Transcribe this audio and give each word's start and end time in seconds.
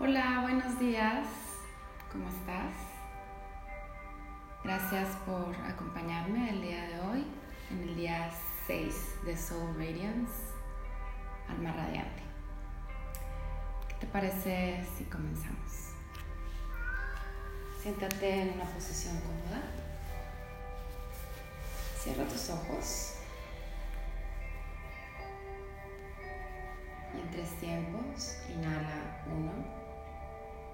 Hola, 0.00 0.40
buenos 0.42 0.76
días. 0.80 1.24
¿Cómo 2.10 2.28
estás? 2.28 2.72
Gracias 4.64 5.08
por 5.24 5.54
acompañarme 5.54 6.50
el 6.50 6.62
día 6.62 6.88
de 6.88 7.00
hoy, 7.00 7.24
en 7.70 7.88
el 7.88 7.94
día 7.94 8.28
6 8.66 9.24
de 9.24 9.36
Soul 9.36 9.72
Radiance, 9.78 10.32
Alma 11.48 11.72
Radiante. 11.74 12.22
¿Qué 13.88 13.94
te 14.00 14.06
parece 14.08 14.84
si 14.98 15.04
comenzamos? 15.04 15.92
Siéntate 17.80 18.42
en 18.42 18.54
una 18.54 18.64
posición 18.64 19.16
cómoda. 19.20 19.62
Cierra 22.00 22.24
tus 22.24 22.50
ojos. 22.50 23.14
Y 27.14 27.20
en 27.20 27.30
tres 27.30 27.50
tiempos, 27.60 28.38
inhala 28.52 29.22
uno, 29.32 29.83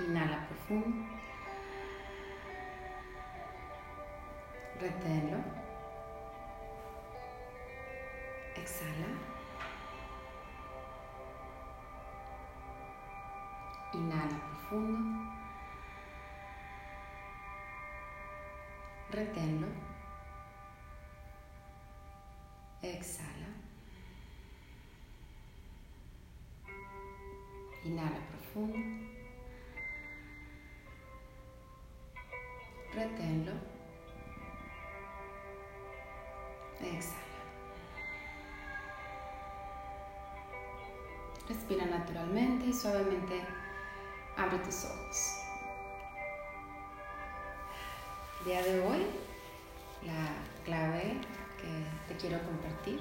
Inhala 0.00 0.44
profundo. 0.48 1.06
Reténlo. 4.80 5.38
Exhala. 8.56 9.10
Inhala 13.94 14.38
profundo. 14.40 15.32
Reténlo. 19.12 19.68
Exhala. 22.82 23.48
Inhala 27.84 28.20
profundo. 28.32 29.13
Reténlo. 32.94 33.52
Exhala. 36.80 37.24
Respira 41.48 41.86
naturalmente 41.86 42.66
y 42.66 42.72
suavemente 42.72 43.40
abre 44.36 44.58
tus 44.58 44.84
ojos. 44.84 45.34
El 48.40 48.44
día 48.44 48.62
de 48.62 48.80
hoy, 48.86 49.06
la 50.02 50.64
clave 50.64 51.20
que 51.58 52.12
te 52.14 52.20
quiero 52.20 52.40
compartir 52.44 53.00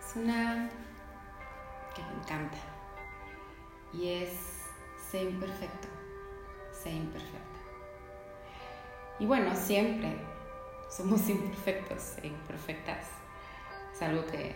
es 0.00 0.16
una 0.16 0.70
que 1.94 2.02
me 2.02 2.22
encanta 2.22 2.58
y 3.92 4.08
es 4.08 4.64
sé 5.10 5.22
imperfecto, 5.22 5.88
sé 6.72 6.92
imperfecta. 6.92 7.65
Y 9.18 9.26
bueno, 9.26 9.54
siempre 9.54 10.16
somos 10.90 11.28
imperfectos 11.28 12.18
e 12.22 12.28
imperfectas. 12.28 13.06
Es 13.94 14.02
algo 14.02 14.26
que 14.26 14.54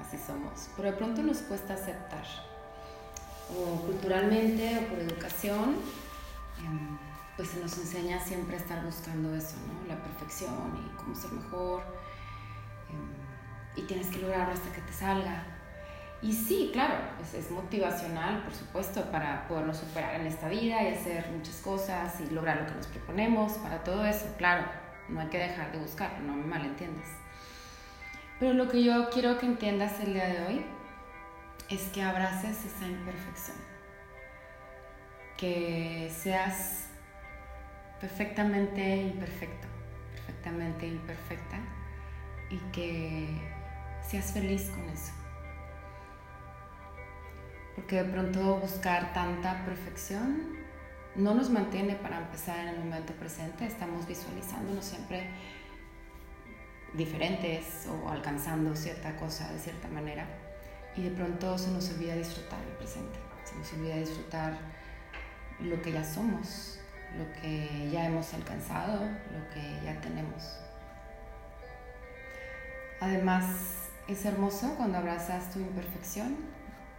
así 0.00 0.18
somos. 0.18 0.68
Pero 0.76 0.90
de 0.90 0.96
pronto 0.96 1.22
nos 1.22 1.38
cuesta 1.38 1.74
aceptar. 1.74 2.24
O 3.50 3.80
culturalmente 3.86 4.78
o 4.78 4.88
por 4.88 4.98
educación, 4.98 5.76
em, 6.58 6.98
pues 7.36 7.48
se 7.48 7.60
nos 7.60 7.76
enseña 7.78 8.20
siempre 8.20 8.56
a 8.56 8.58
estar 8.58 8.84
buscando 8.84 9.34
eso, 9.34 9.56
¿no? 9.66 9.88
La 9.88 10.02
perfección 10.02 10.52
y 10.76 10.96
cómo 10.96 11.14
ser 11.14 11.32
mejor. 11.32 11.82
Em, 12.90 13.82
y 13.82 13.86
tienes 13.86 14.08
que 14.08 14.18
lograrlo 14.18 14.52
hasta 14.52 14.72
que 14.72 14.80
te 14.82 14.92
salga. 14.92 15.61
Y 16.22 16.32
sí, 16.32 16.70
claro, 16.72 16.94
pues 17.16 17.34
es 17.34 17.50
motivacional, 17.50 18.44
por 18.44 18.54
supuesto, 18.54 19.10
para 19.10 19.48
podernos 19.48 19.78
superar 19.78 20.20
en 20.20 20.26
esta 20.28 20.48
vida 20.48 20.80
y 20.80 20.94
hacer 20.94 21.28
muchas 21.32 21.56
cosas 21.56 22.20
y 22.20 22.32
lograr 22.32 22.60
lo 22.60 22.66
que 22.66 22.74
nos 22.74 22.86
proponemos, 22.86 23.54
para 23.54 23.82
todo 23.82 24.04
eso, 24.04 24.26
claro, 24.38 24.64
no 25.08 25.20
hay 25.20 25.26
que 25.28 25.38
dejar 25.38 25.72
de 25.72 25.78
buscar, 25.78 26.20
no 26.20 26.34
me 26.34 26.44
malentiendas. 26.44 27.08
Pero 28.38 28.54
lo 28.54 28.68
que 28.68 28.84
yo 28.84 29.10
quiero 29.10 29.36
que 29.38 29.46
entiendas 29.46 29.98
el 29.98 30.14
día 30.14 30.26
de 30.26 30.46
hoy 30.46 30.66
es 31.68 31.88
que 31.88 32.02
abraces 32.04 32.66
esa 32.66 32.86
imperfección, 32.86 33.56
que 35.36 36.08
seas 36.14 36.86
perfectamente 38.00 38.96
imperfecto, 38.96 39.66
perfectamente 40.12 40.86
imperfecta 40.86 41.58
y 42.48 42.58
que 42.70 43.28
seas 44.08 44.32
feliz 44.32 44.70
con 44.70 44.88
eso. 44.88 45.21
Porque 47.74 48.02
de 48.02 48.04
pronto 48.04 48.58
buscar 48.58 49.12
tanta 49.12 49.64
perfección 49.64 50.56
no 51.14 51.34
nos 51.34 51.50
mantiene 51.50 51.94
para 51.94 52.18
empezar 52.18 52.58
en 52.60 52.68
el 52.68 52.78
momento 52.78 53.12
presente, 53.14 53.66
estamos 53.66 54.06
visualizándonos 54.06 54.84
siempre 54.84 55.28
diferentes 56.94 57.86
o 57.86 58.08
alcanzando 58.08 58.74
cierta 58.76 59.16
cosa 59.16 59.50
de 59.52 59.58
cierta 59.58 59.88
manera 59.88 60.26
y 60.96 61.02
de 61.02 61.10
pronto 61.10 61.56
se 61.56 61.70
nos 61.70 61.90
olvida 61.90 62.14
disfrutar 62.14 62.60
el 62.62 62.76
presente, 62.76 63.18
se 63.44 63.56
nos 63.56 63.72
olvida 63.72 63.96
disfrutar 63.96 64.58
lo 65.60 65.80
que 65.80 65.92
ya 65.92 66.04
somos, 66.04 66.78
lo 67.16 67.40
que 67.40 67.90
ya 67.90 68.06
hemos 68.06 68.32
alcanzado, 68.34 69.00
lo 69.04 69.48
que 69.54 69.84
ya 69.84 70.00
tenemos. 70.00 70.58
Además, 73.00 73.88
es 74.08 74.24
hermoso 74.24 74.74
cuando 74.76 74.98
abrazas 74.98 75.50
tu 75.50 75.60
imperfección 75.60 76.36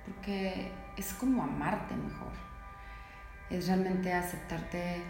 porque 0.06 0.72
es 0.97 1.14
como 1.14 1.44
amarte 1.44 1.96
mejor, 1.96 2.31
es 3.50 3.68
realmente 3.68 4.14
aceptarte 4.14 5.02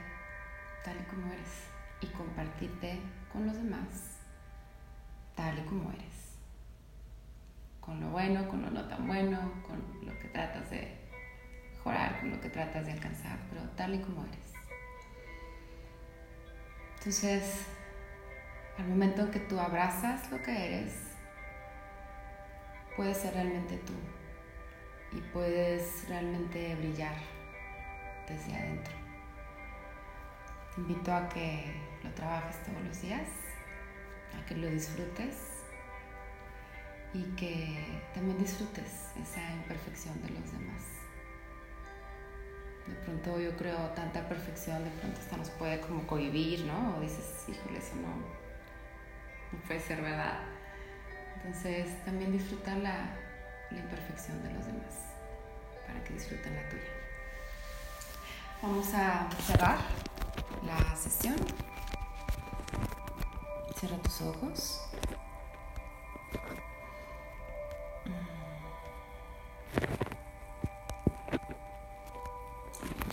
tal 0.84 0.98
y 1.00 1.04
como 1.04 1.32
eres 1.32 1.68
y 2.02 2.08
compartirte 2.08 3.00
con 3.32 3.46
los 3.46 3.56
demás 3.56 4.20
tal 5.36 5.58
y 5.58 5.62
como 5.64 5.92
eres. 5.92 6.38
Con 7.80 8.00
lo 8.00 8.10
bueno, 8.10 8.48
con 8.48 8.62
lo 8.62 8.70
no 8.70 8.88
tan 8.88 9.08
bueno, 9.08 9.40
con 9.68 9.82
lo 10.06 10.18
que 10.20 10.30
tratas 10.30 10.70
de 10.70 10.98
mejorar, 11.72 12.20
con 12.20 12.32
lo 12.32 12.40
que 12.40 12.50
tratas 12.50 12.86
de 12.86 12.94
alcanzar, 12.94 13.38
pero 13.50 13.62
tal 13.72 13.96
y 13.96 14.00
como 14.00 14.24
eres. 14.24 14.54
Entonces, 16.98 17.66
al 18.78 18.88
momento 18.88 19.30
que 19.30 19.40
tú 19.40 19.60
abrazas 19.60 20.32
lo 20.32 20.42
que 20.42 20.66
eres, 20.66 20.94
puedes 22.96 23.18
ser 23.18 23.34
realmente 23.34 23.78
tú 23.78 23.94
puedes 25.34 26.08
realmente 26.08 26.76
brillar 26.76 27.16
desde 28.30 28.56
adentro. 28.56 28.94
Te 30.76 30.82
invito 30.82 31.14
a 31.14 31.28
que 31.28 31.76
lo 32.04 32.12
trabajes 32.12 32.64
todos 32.64 32.82
los 32.84 33.02
días 33.02 33.28
a 34.40 34.46
que 34.46 34.56
lo 34.56 34.68
disfrutes 34.68 35.64
y 37.14 37.24
que 37.36 38.02
también 38.14 38.38
disfrutes 38.40 39.12
esa 39.22 39.52
imperfección 39.54 40.20
de 40.24 40.30
los 40.30 40.52
demás. 40.52 40.84
De 42.88 42.96
pronto 42.96 43.40
yo 43.40 43.56
creo 43.56 43.78
tanta 43.92 44.28
perfección, 44.28 44.84
de 44.84 44.90
pronto 44.92 45.20
hasta 45.20 45.38
nos 45.38 45.50
puede 45.52 45.80
como 45.80 46.06
cohibir, 46.06 46.66
¿no? 46.66 46.98
O 46.98 47.02
dices, 47.02 47.46
híjole, 47.48 47.78
eso 47.78 47.96
no, 47.96 49.60
puede 49.68 49.80
ser 49.80 50.02
verdad. 50.02 50.40
Entonces 51.36 52.04
también 52.04 52.32
disfrutar 52.32 52.78
la, 52.78 53.16
la 53.72 53.80
imperfección 53.80 54.42
de 54.44 54.54
los 54.54 54.66
demás, 54.66 55.13
para 55.94 56.04
que 56.04 56.14
disfruten 56.14 56.56
la 56.56 56.70
tuya. 56.70 56.92
Vamos 58.62 58.94
a 58.94 59.30
cerrar 59.46 59.78
la 60.66 60.96
sesión. 60.96 61.36
Cierra 63.78 63.98
tus 63.98 64.22
ojos. 64.22 64.82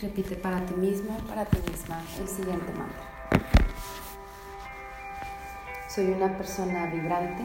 Repite 0.01 0.35
para 0.35 0.65
ti 0.65 0.73
mismo, 0.73 1.15
para 1.27 1.45
ti 1.45 1.57
misma, 1.69 2.01
el 2.19 2.27
siguiente 2.27 2.73
mantra. 2.73 3.11
Soy 5.87 6.05
una 6.05 6.35
persona 6.35 6.87
vibrante 6.87 7.43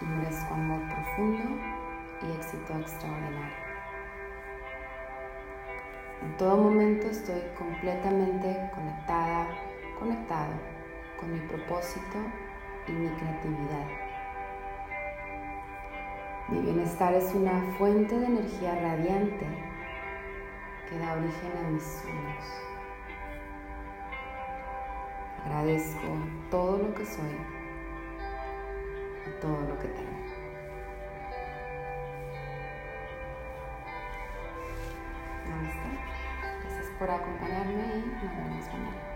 y 0.00 0.04
merezco 0.04 0.54
amor 0.54 0.80
profundo 0.88 1.42
y 2.22 2.36
éxito 2.36 2.78
extraordinario. 2.78 3.71
En 6.22 6.36
todo 6.36 6.56
momento 6.56 7.08
estoy 7.08 7.42
completamente 7.58 8.70
conectada, 8.72 9.48
conectado 9.98 10.52
con 11.18 11.32
mi 11.32 11.40
propósito 11.40 12.16
y 12.86 12.92
mi 12.92 13.08
creatividad. 13.08 13.86
Mi 16.48 16.60
bienestar 16.60 17.12
es 17.14 17.34
una 17.34 17.60
fuente 17.76 18.16
de 18.16 18.26
energía 18.26 18.74
radiante 18.76 19.46
que 20.88 20.98
da 20.98 21.14
origen 21.14 21.52
a 21.58 21.70
mis 21.70 21.82
sueños. 21.82 22.44
Agradezco 25.44 26.06
todo 26.52 26.78
lo 26.78 26.94
que 26.94 27.04
soy 27.04 27.36
y 29.26 29.40
todo 29.40 29.60
lo 29.60 29.76
que 29.80 29.88
tengo. 29.88 30.31
Gracias 35.62 36.90
por 36.98 37.10
acompañarme 37.10 37.84
y 37.96 38.24
nos 38.24 38.36
vemos 38.36 38.66
mañana. 38.68 39.11